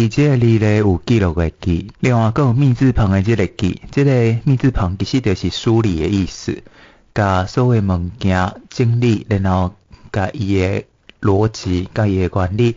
[0.08, 6.62] 即个里咧有记录的记，另外还有密字旁的即个记，即个密字旁其实就是梳理的意思，
[7.14, 9.74] 甲所有物件整理，然后
[10.12, 10.86] 甲伊诶
[11.20, 12.76] 逻辑、甲伊诶原理、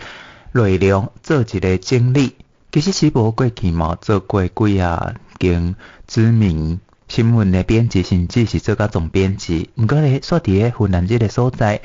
[0.52, 2.36] 内容做一个整理。
[2.72, 5.76] 其实齐博过去嘛做过几啊间
[6.08, 9.70] 知名新闻的编辑，甚至是做甲总编辑。
[9.76, 11.82] 毋过咧，说伫个芬兰这个所在，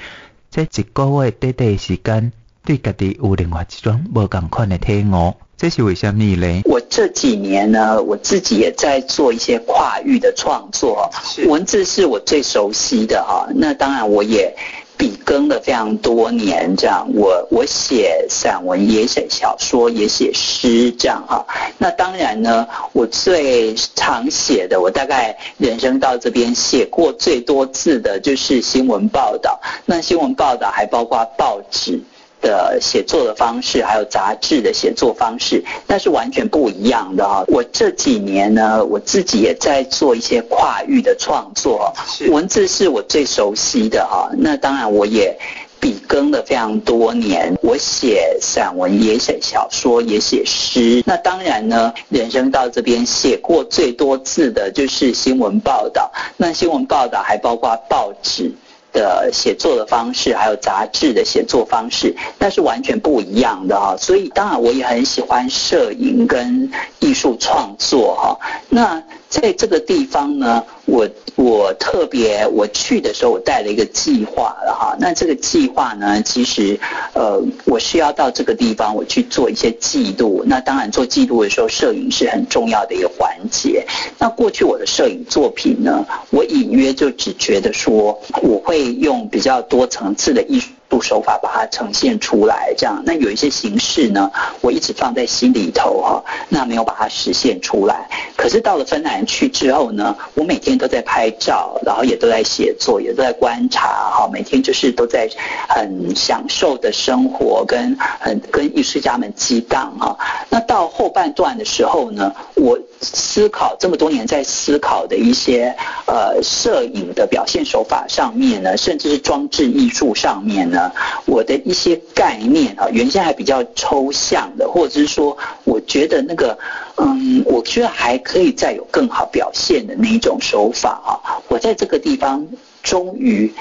[0.50, 2.32] 这一个月短短时间。
[2.64, 6.62] 对家己有另外一种无共款的体悟，这是为什么呢？
[6.64, 11.10] 我这几年呢，我自己也在做一些跨域的创作，
[11.46, 13.46] 文字是我最熟悉的哈。
[13.54, 14.54] 那当然，我也。
[14.96, 21.44] 笔耕了非常多年，这样我我写散文，也写小说，也写诗，这样哈。
[21.78, 29.60] 那当然呢，我最常写的，我大概人生到这边写过最多字的就是新闻报道。
[29.84, 32.00] 那新闻报道还包括报纸。
[32.44, 37.42] 的写作的方式，还有杂志的写作方式，那是完全不一样的哈。
[37.48, 41.90] 我这几年呢，我自己也在做一些跨域的创作，
[42.28, 44.30] 文字是我最熟悉的哈。
[44.36, 45.36] 那当然，我也
[45.80, 51.02] 笔耕了非常多年，我写散文，也写小说，也写诗。
[51.06, 56.12] 那当然呢，人生到这边写过最多字的就是新闻报道。
[56.36, 58.52] 那新闻报道还包括报纸。
[58.94, 63.94] 的写作的方式，还有杂志的写作方式，那是完全不一样的哈。
[63.98, 66.70] 所以当然我也很喜欢摄影跟
[67.00, 68.38] 艺术创作哈。
[68.70, 69.02] 那
[69.34, 74.96] 在这个地方呢，我我特别我去的时候，我带了一个计划了哈。
[75.00, 76.78] 那这个计划呢，其实
[77.14, 80.44] 呃，我需要到这个地方，我去做一些记录。
[80.46, 83.84] 那当然做记录的时候，摄影是很重要的一个环节。
[84.20, 90.68] 那过去我的摄影作品呢，我隐约就只觉得说，我会用比较多层次的艺术。
[91.00, 94.30] 手法把它呈现出来，这样，那有一些形式呢，
[94.60, 98.08] 我一直放在心里头哈，那没有把它实现出来。
[98.36, 105.28] 可是到了芬兰去之后呢，我每天都在拍照，然后也都在写作，也都在观察哈，每天就是都在
[105.68, 110.16] 很享受的生活，跟很跟艺术家们激荡哈。
[110.48, 115.72] 那到后半段的时候呢，我思考这么多年在思考的一些
[116.06, 120.90] 呃摄影的表现手法上面呢，甚至是装置艺术上面呢。
[121.26, 126.58] 我的一些概念啊，原先还比较抽象的，或者是说，我觉得那个，
[126.96, 131.12] 嗯，我觉得还可以再有更好表现的那一种手法啊，
[131.48, 132.46] 我在这个地方
[132.82, 133.52] 终于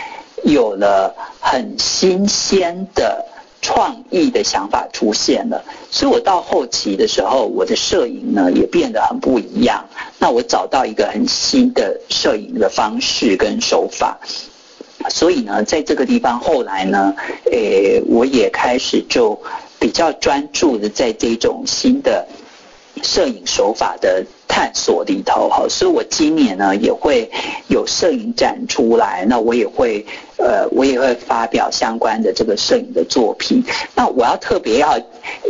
[0.43, 3.25] 有了很新鲜的
[3.63, 9.85] 创意的想法出现了，所以我到后期的时候，我的摄影呢也变得很不一样。
[10.19, 14.19] 那我找到一个很新的摄影的方式跟手法。
[15.09, 17.15] 所以呢，在这个地方后来呢，
[17.51, 19.41] 诶，我也开始就
[19.79, 22.27] 比较专注的在这种新的
[23.01, 25.65] 摄影手法的探索里头哈。
[25.69, 27.29] 所以我今年呢也会
[27.67, 30.05] 有摄影展出来，那我也会
[30.43, 33.63] 呃，我也会发表相关的这个摄影的作品。
[33.95, 34.99] 那我要特别要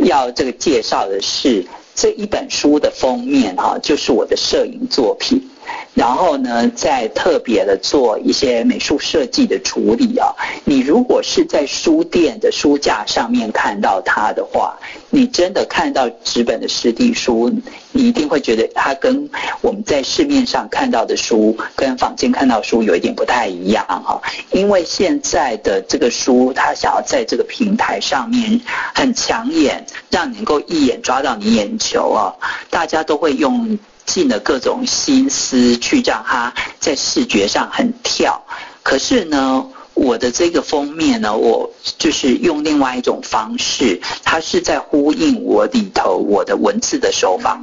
[0.02, 1.66] 要这个介绍的是
[1.96, 5.50] 这一本书的封面哈，就是我的摄影作品。
[5.94, 10.34] 然后呢，再特别的做一些美术设计的处理啊。
[10.64, 14.76] 你如果是在书店的书架上面看到它的话，
[15.10, 17.48] 你真的看到纸本的实体书，
[17.92, 24.20] 你一定会觉得它跟我们在市面上看到的书，跟坊间看到书有一点不太一样哈。
[24.50, 28.60] 因为现在的这个书，它想要在这个平台上面
[28.94, 32.34] 很抢眼，让你能够一眼抓到你眼球啊，
[32.68, 33.78] 大家都会用。
[34.06, 38.44] 尽了各种心思去让它在视觉上很跳，
[38.82, 47.60] 可是呢，我的这个封面呢，我就是用另外一种方式，它是在呼应我里头我的文字的手法。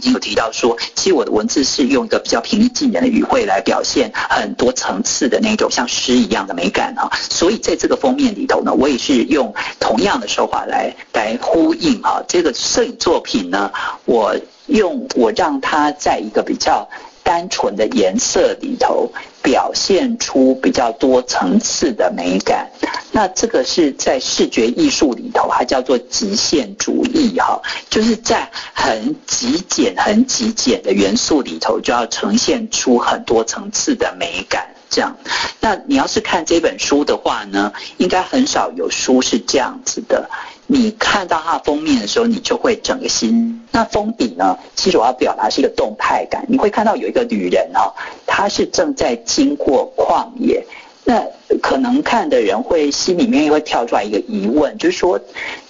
[0.00, 13.70] 已经有提到说，其实我的文字是用一个比较平易近人的语汇来表现很多层次的那种像诗一样的美感哈，所以在这个封面里头呢，我也是用同样的手法来来呼应哈，这个摄影作品呢，
[14.06, 14.34] 我
[14.68, 16.88] 用我让它在一个比较。
[17.22, 19.10] 单纯的颜色里头
[19.42, 22.70] 表现出比较多层次的美感，
[23.12, 34.66] 那这个是在视觉艺术里头，它叫做极限主义哈，就是在很极简、很极简的元素里头，就要呈现出很多层次的美感。
[34.92, 35.16] 这样，
[35.60, 40.28] 那你要是看这本书的话呢，应该很少有书是这样子的。
[40.72, 43.60] 你看到它封面的时候，你就会整个心。
[43.72, 46.44] 那封底呢，其实我要表达是一个动态感。
[46.48, 47.90] 你会看到有一个女人哦，
[48.24, 50.64] 她是正在经过旷野。
[51.04, 51.26] 那
[51.60, 55.18] 可能看的人会心里面会跳出来一个疑问，就是说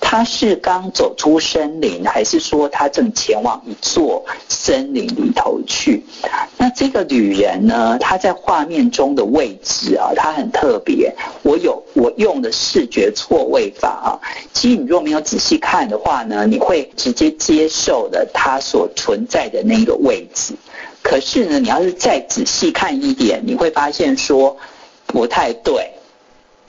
[0.00, 6.04] 她是刚走出森林，还是说她正前往一座森林里头去？
[6.58, 11.14] 那这个女人呢，她在画面中的位置啊，她很特别。
[11.42, 14.10] 我有我用的视觉错位法啊，
[14.52, 20.54] 其实你如果没有仔细看的话呢，你会直接接受了她所存在的那个位置。
[21.02, 24.54] 可是呢，你要是再仔细看一点，你会发现说
[25.10, 25.99] 不太对。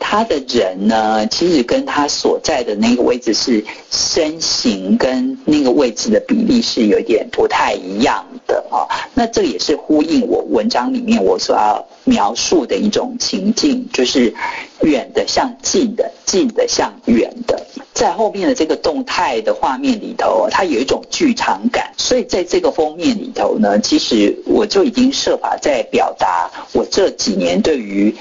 [0.04, 8.90] 他的人呢，其实跟他所在的那个位置是身形跟那个位置的比例是有点不太一样的啊。
[9.14, 14.34] 那这也是呼应我文章里面我所要描述的一种情境，就是
[14.82, 17.64] 远的像近的，近的像远的。
[17.94, 28.14] 在后面的这个动态的画面里头，它有一种剧场感，所以在这个封面里头呢，其实我就已经设法在表达我这几年对于。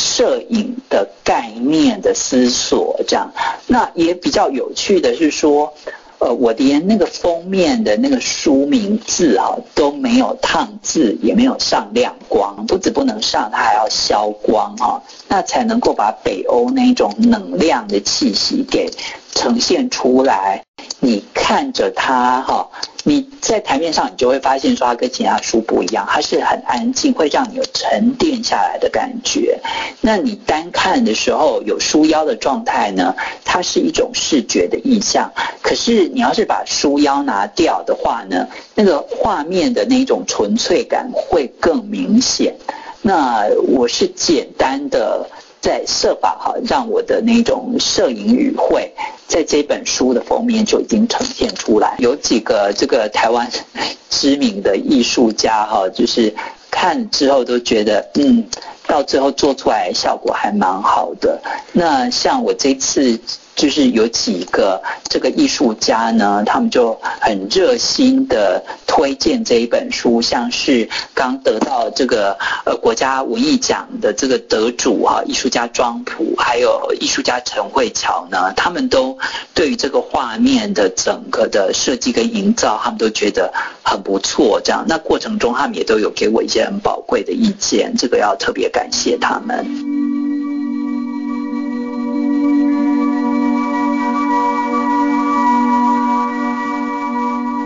[0.00, 3.30] 摄影的概念的思索，这样，
[3.66, 5.74] 那也比较有趣的是说，
[6.18, 18.90] 呃，我连那个封面的那个书名字啊都没有烫字，也没有上亮光，不止不能上，它还要消光啊，那才能够把北欧那种能量的气息给
[19.34, 20.62] 呈现出来。
[21.00, 22.68] 你看着它哈。
[23.02, 29.58] 你在台面上，你就会发现说它跟其他书不一样，它是很安静，会让你有沉淀下来的感觉。
[30.02, 35.32] 那你单看的时候有书腰的状态呢，它是一种视觉的意象。
[35.62, 42.54] 可是你要是把书腰拿掉的话呢，那个画面的那种纯粹感会更明显。
[43.00, 45.26] 那我是简单的。
[45.60, 48.92] 在设法哈，让我的那种摄影语汇，
[49.26, 51.96] 在这本书的封面就已经呈现出来。
[51.98, 53.50] 有几个这个台湾
[54.08, 56.34] 知名的艺术家哈，就是
[56.70, 58.44] 看之后都觉得，嗯，
[58.86, 61.40] 到最后做出来效果还蛮好的。
[61.72, 63.20] 那像我这次。
[63.56, 79.18] 就是有几个这个艺术家呢，他们就很热心的推荐这一本书，像是刚得到这个呃国家文艺奖的这个得主啊，艺术家庄普，还有艺术家陈慧乔呢，他们都
[79.54, 84.60] 对于这个画面的整个的设计跟营造，他们都觉得很不错。
[84.64, 89.89] 这样，那过程中他们也都有给我一些很宝贵的意见，这个要特别感谢他们。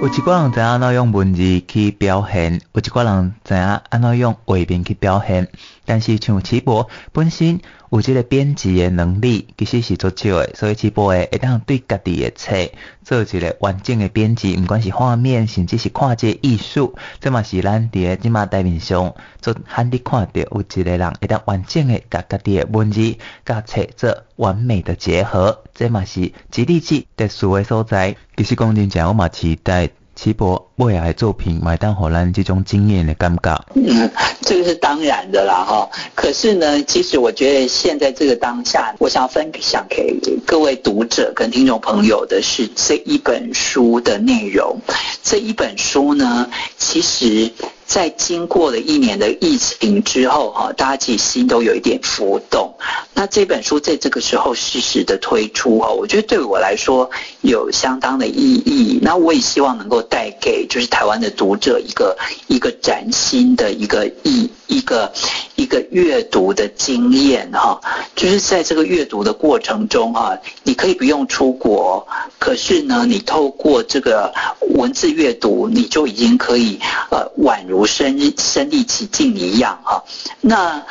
[0.04, 5.48] 有一寡人知影安怎用文字去表现，有一寡人知影安怎用画面去表现，
[5.84, 7.60] 但是像齐博本身
[7.90, 12.56] 有这个编辑的能力，其实是足少的，所以齐博会会当对家己的册
[13.04, 28.16] 做一个完整诶编辑，毋管是画面，甚至是看这艺术，这嘛是咱伫个即马台面上，做罕你看到有一个人会当完整诶甲家己诶文字甲册做完美的结合，这嘛是吉利记特殊诶所在。
[28.36, 29.90] 其实讲真正，我嘛期待。
[30.14, 33.58] 齐博未来作品，买单荷兰这种经验的尴尬。
[33.74, 34.10] 嗯，
[34.42, 35.88] 这个是当然的啦，哈。
[36.14, 44.80] 可是呢，其实我觉得现在这个当下，我想分享给各位读者跟听众朋友的是这一本书的内容。
[45.22, 46.48] 这一本书呢，
[46.78, 47.52] 其实。
[47.86, 52.74] 在经过了一年的疫情之后，哈，大家其实心都有一点浮动。
[53.12, 57.08] 那这本书在这个时候适时的推出，哈，我觉得对我来说
[57.42, 58.98] 有相当的意义。
[59.02, 62.16] 那我也希望能够带给就是台湾的读者一个
[62.48, 65.12] 一个崭新的一个意一个
[65.56, 67.80] 一个阅读的经验，哈，
[68.16, 72.06] 就是在这个阅读的过程中，哈，你可以不用出国，
[72.38, 74.32] 可是呢，你透过这个
[74.74, 76.78] 文字阅读，你就已经可以
[77.10, 80.04] 呃宛如如身身历其境一样哈，
[80.40, 80.86] 那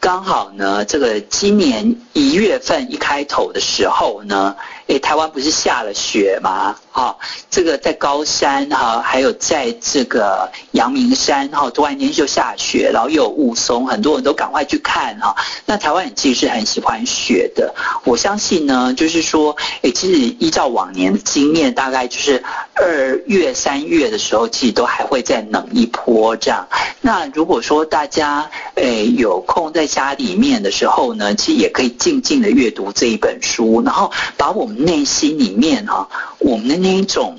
[0.00, 4.56] 刚好呢，这个今年一月份一开头的时候呢。
[4.86, 6.76] 诶，台湾不是下了雪吗？
[6.94, 7.16] 哈，
[7.50, 15.34] 这个在高山哈，还有在这个阳明山哈，突然间就下雪，然后又有雾凇，很多人都赶快去看哈。
[15.66, 17.74] 那台湾人其实是很喜欢雪的，
[18.04, 22.40] 我相信呢，就是说，诶，其实依照往年的经验，大概就是
[22.74, 26.64] 二月、三月的时候，其实都还会再冷一波这样。
[27.00, 34.84] 那如果说大家诶有空在家里面的时候呢，其实也可以静静的阅读这一本书，然后把我们。
[34.84, 36.06] 内心里面哈，
[36.40, 37.38] 我们的那一种，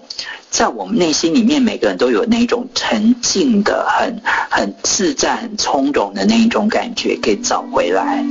[0.50, 4.20] 在我们内心里面，每个人都有那种沉静的、很
[4.50, 8.26] 很自在、很从容的那一种感觉，给找回来。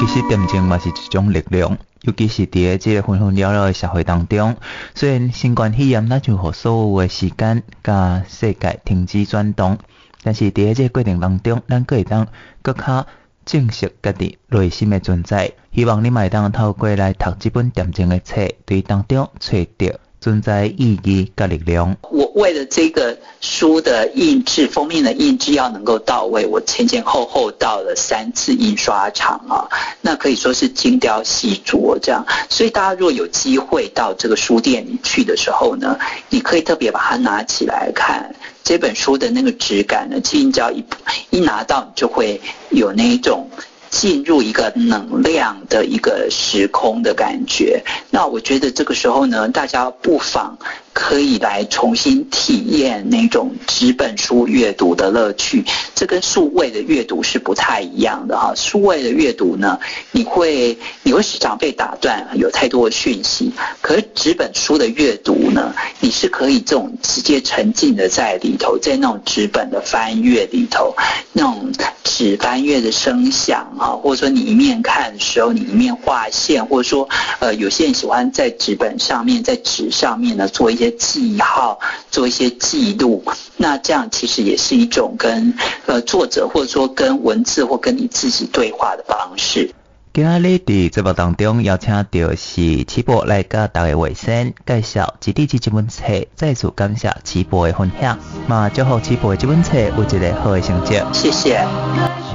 [0.00, 4.56] 其实恬静嘛是一种力量，尤其是在这个纷纷扰扰的社会当中，
[4.94, 9.76] 虽然新冠肺炎那就和所有的时间甲世界停止转动。
[10.22, 12.26] 但是伫个这个过程当中，咱阁会当
[12.60, 13.06] 阁较
[13.46, 15.50] 正视家己内心的存在。
[15.72, 21.96] 希望你麦当透过来读这本恬静的册，对当中找到存在意义跟力量。
[22.10, 29.70] 我为了这个书的印制，封面的印制要能够到位，我前前后后到了三次印刷厂啊，
[30.00, 32.26] 那可以说是精雕细琢这样。
[32.50, 35.96] 所以大家如果有机会到这个书店里去的时候呢，
[36.28, 40.84] 你可以特别把它拿起来看这本书的那个质感呢，其实你只要一
[41.30, 43.48] 一拿到，你就会有那一种。
[43.90, 50.58] 进入一个能量的一个时空的感觉，那我觉得这个时候呢，大家不妨
[50.98, 55.62] 可以来重新体验那种纸本书阅读的乐趣。
[55.94, 58.54] 这跟数位的阅读是不太一样的哈。
[58.56, 59.78] 数位的阅读呢，
[60.10, 63.52] 你会你会时常被打断，有太多的讯息。
[63.82, 70.94] 可是纸本书的阅读呢，你是可以这种直接沉浸的在里头，在那种纸本的翻阅里头，
[71.34, 71.70] 那种
[72.04, 77.06] 纸翻阅的声响啊，或者说你一面看的时候，你一面画线，或者说
[77.38, 80.85] 呃，有些人喜欢在纸本上面，在纸上面呢做一些。
[80.90, 81.78] 记号，
[82.10, 83.22] 做一些记录，
[83.56, 85.54] 那这样其实也是一种跟
[85.86, 89.70] 呃作者或者说跟文字或跟你自己对话的方式。
[90.12, 90.28] 今日
[90.64, 100.98] 伫节目当中邀请到是齐博来甲大家卫生介绍《基地之这本册》，再次感谢齐博的分享，嘛祝福齐博的这本册有一个好的成绩。
[101.12, 102.25] 谢谢。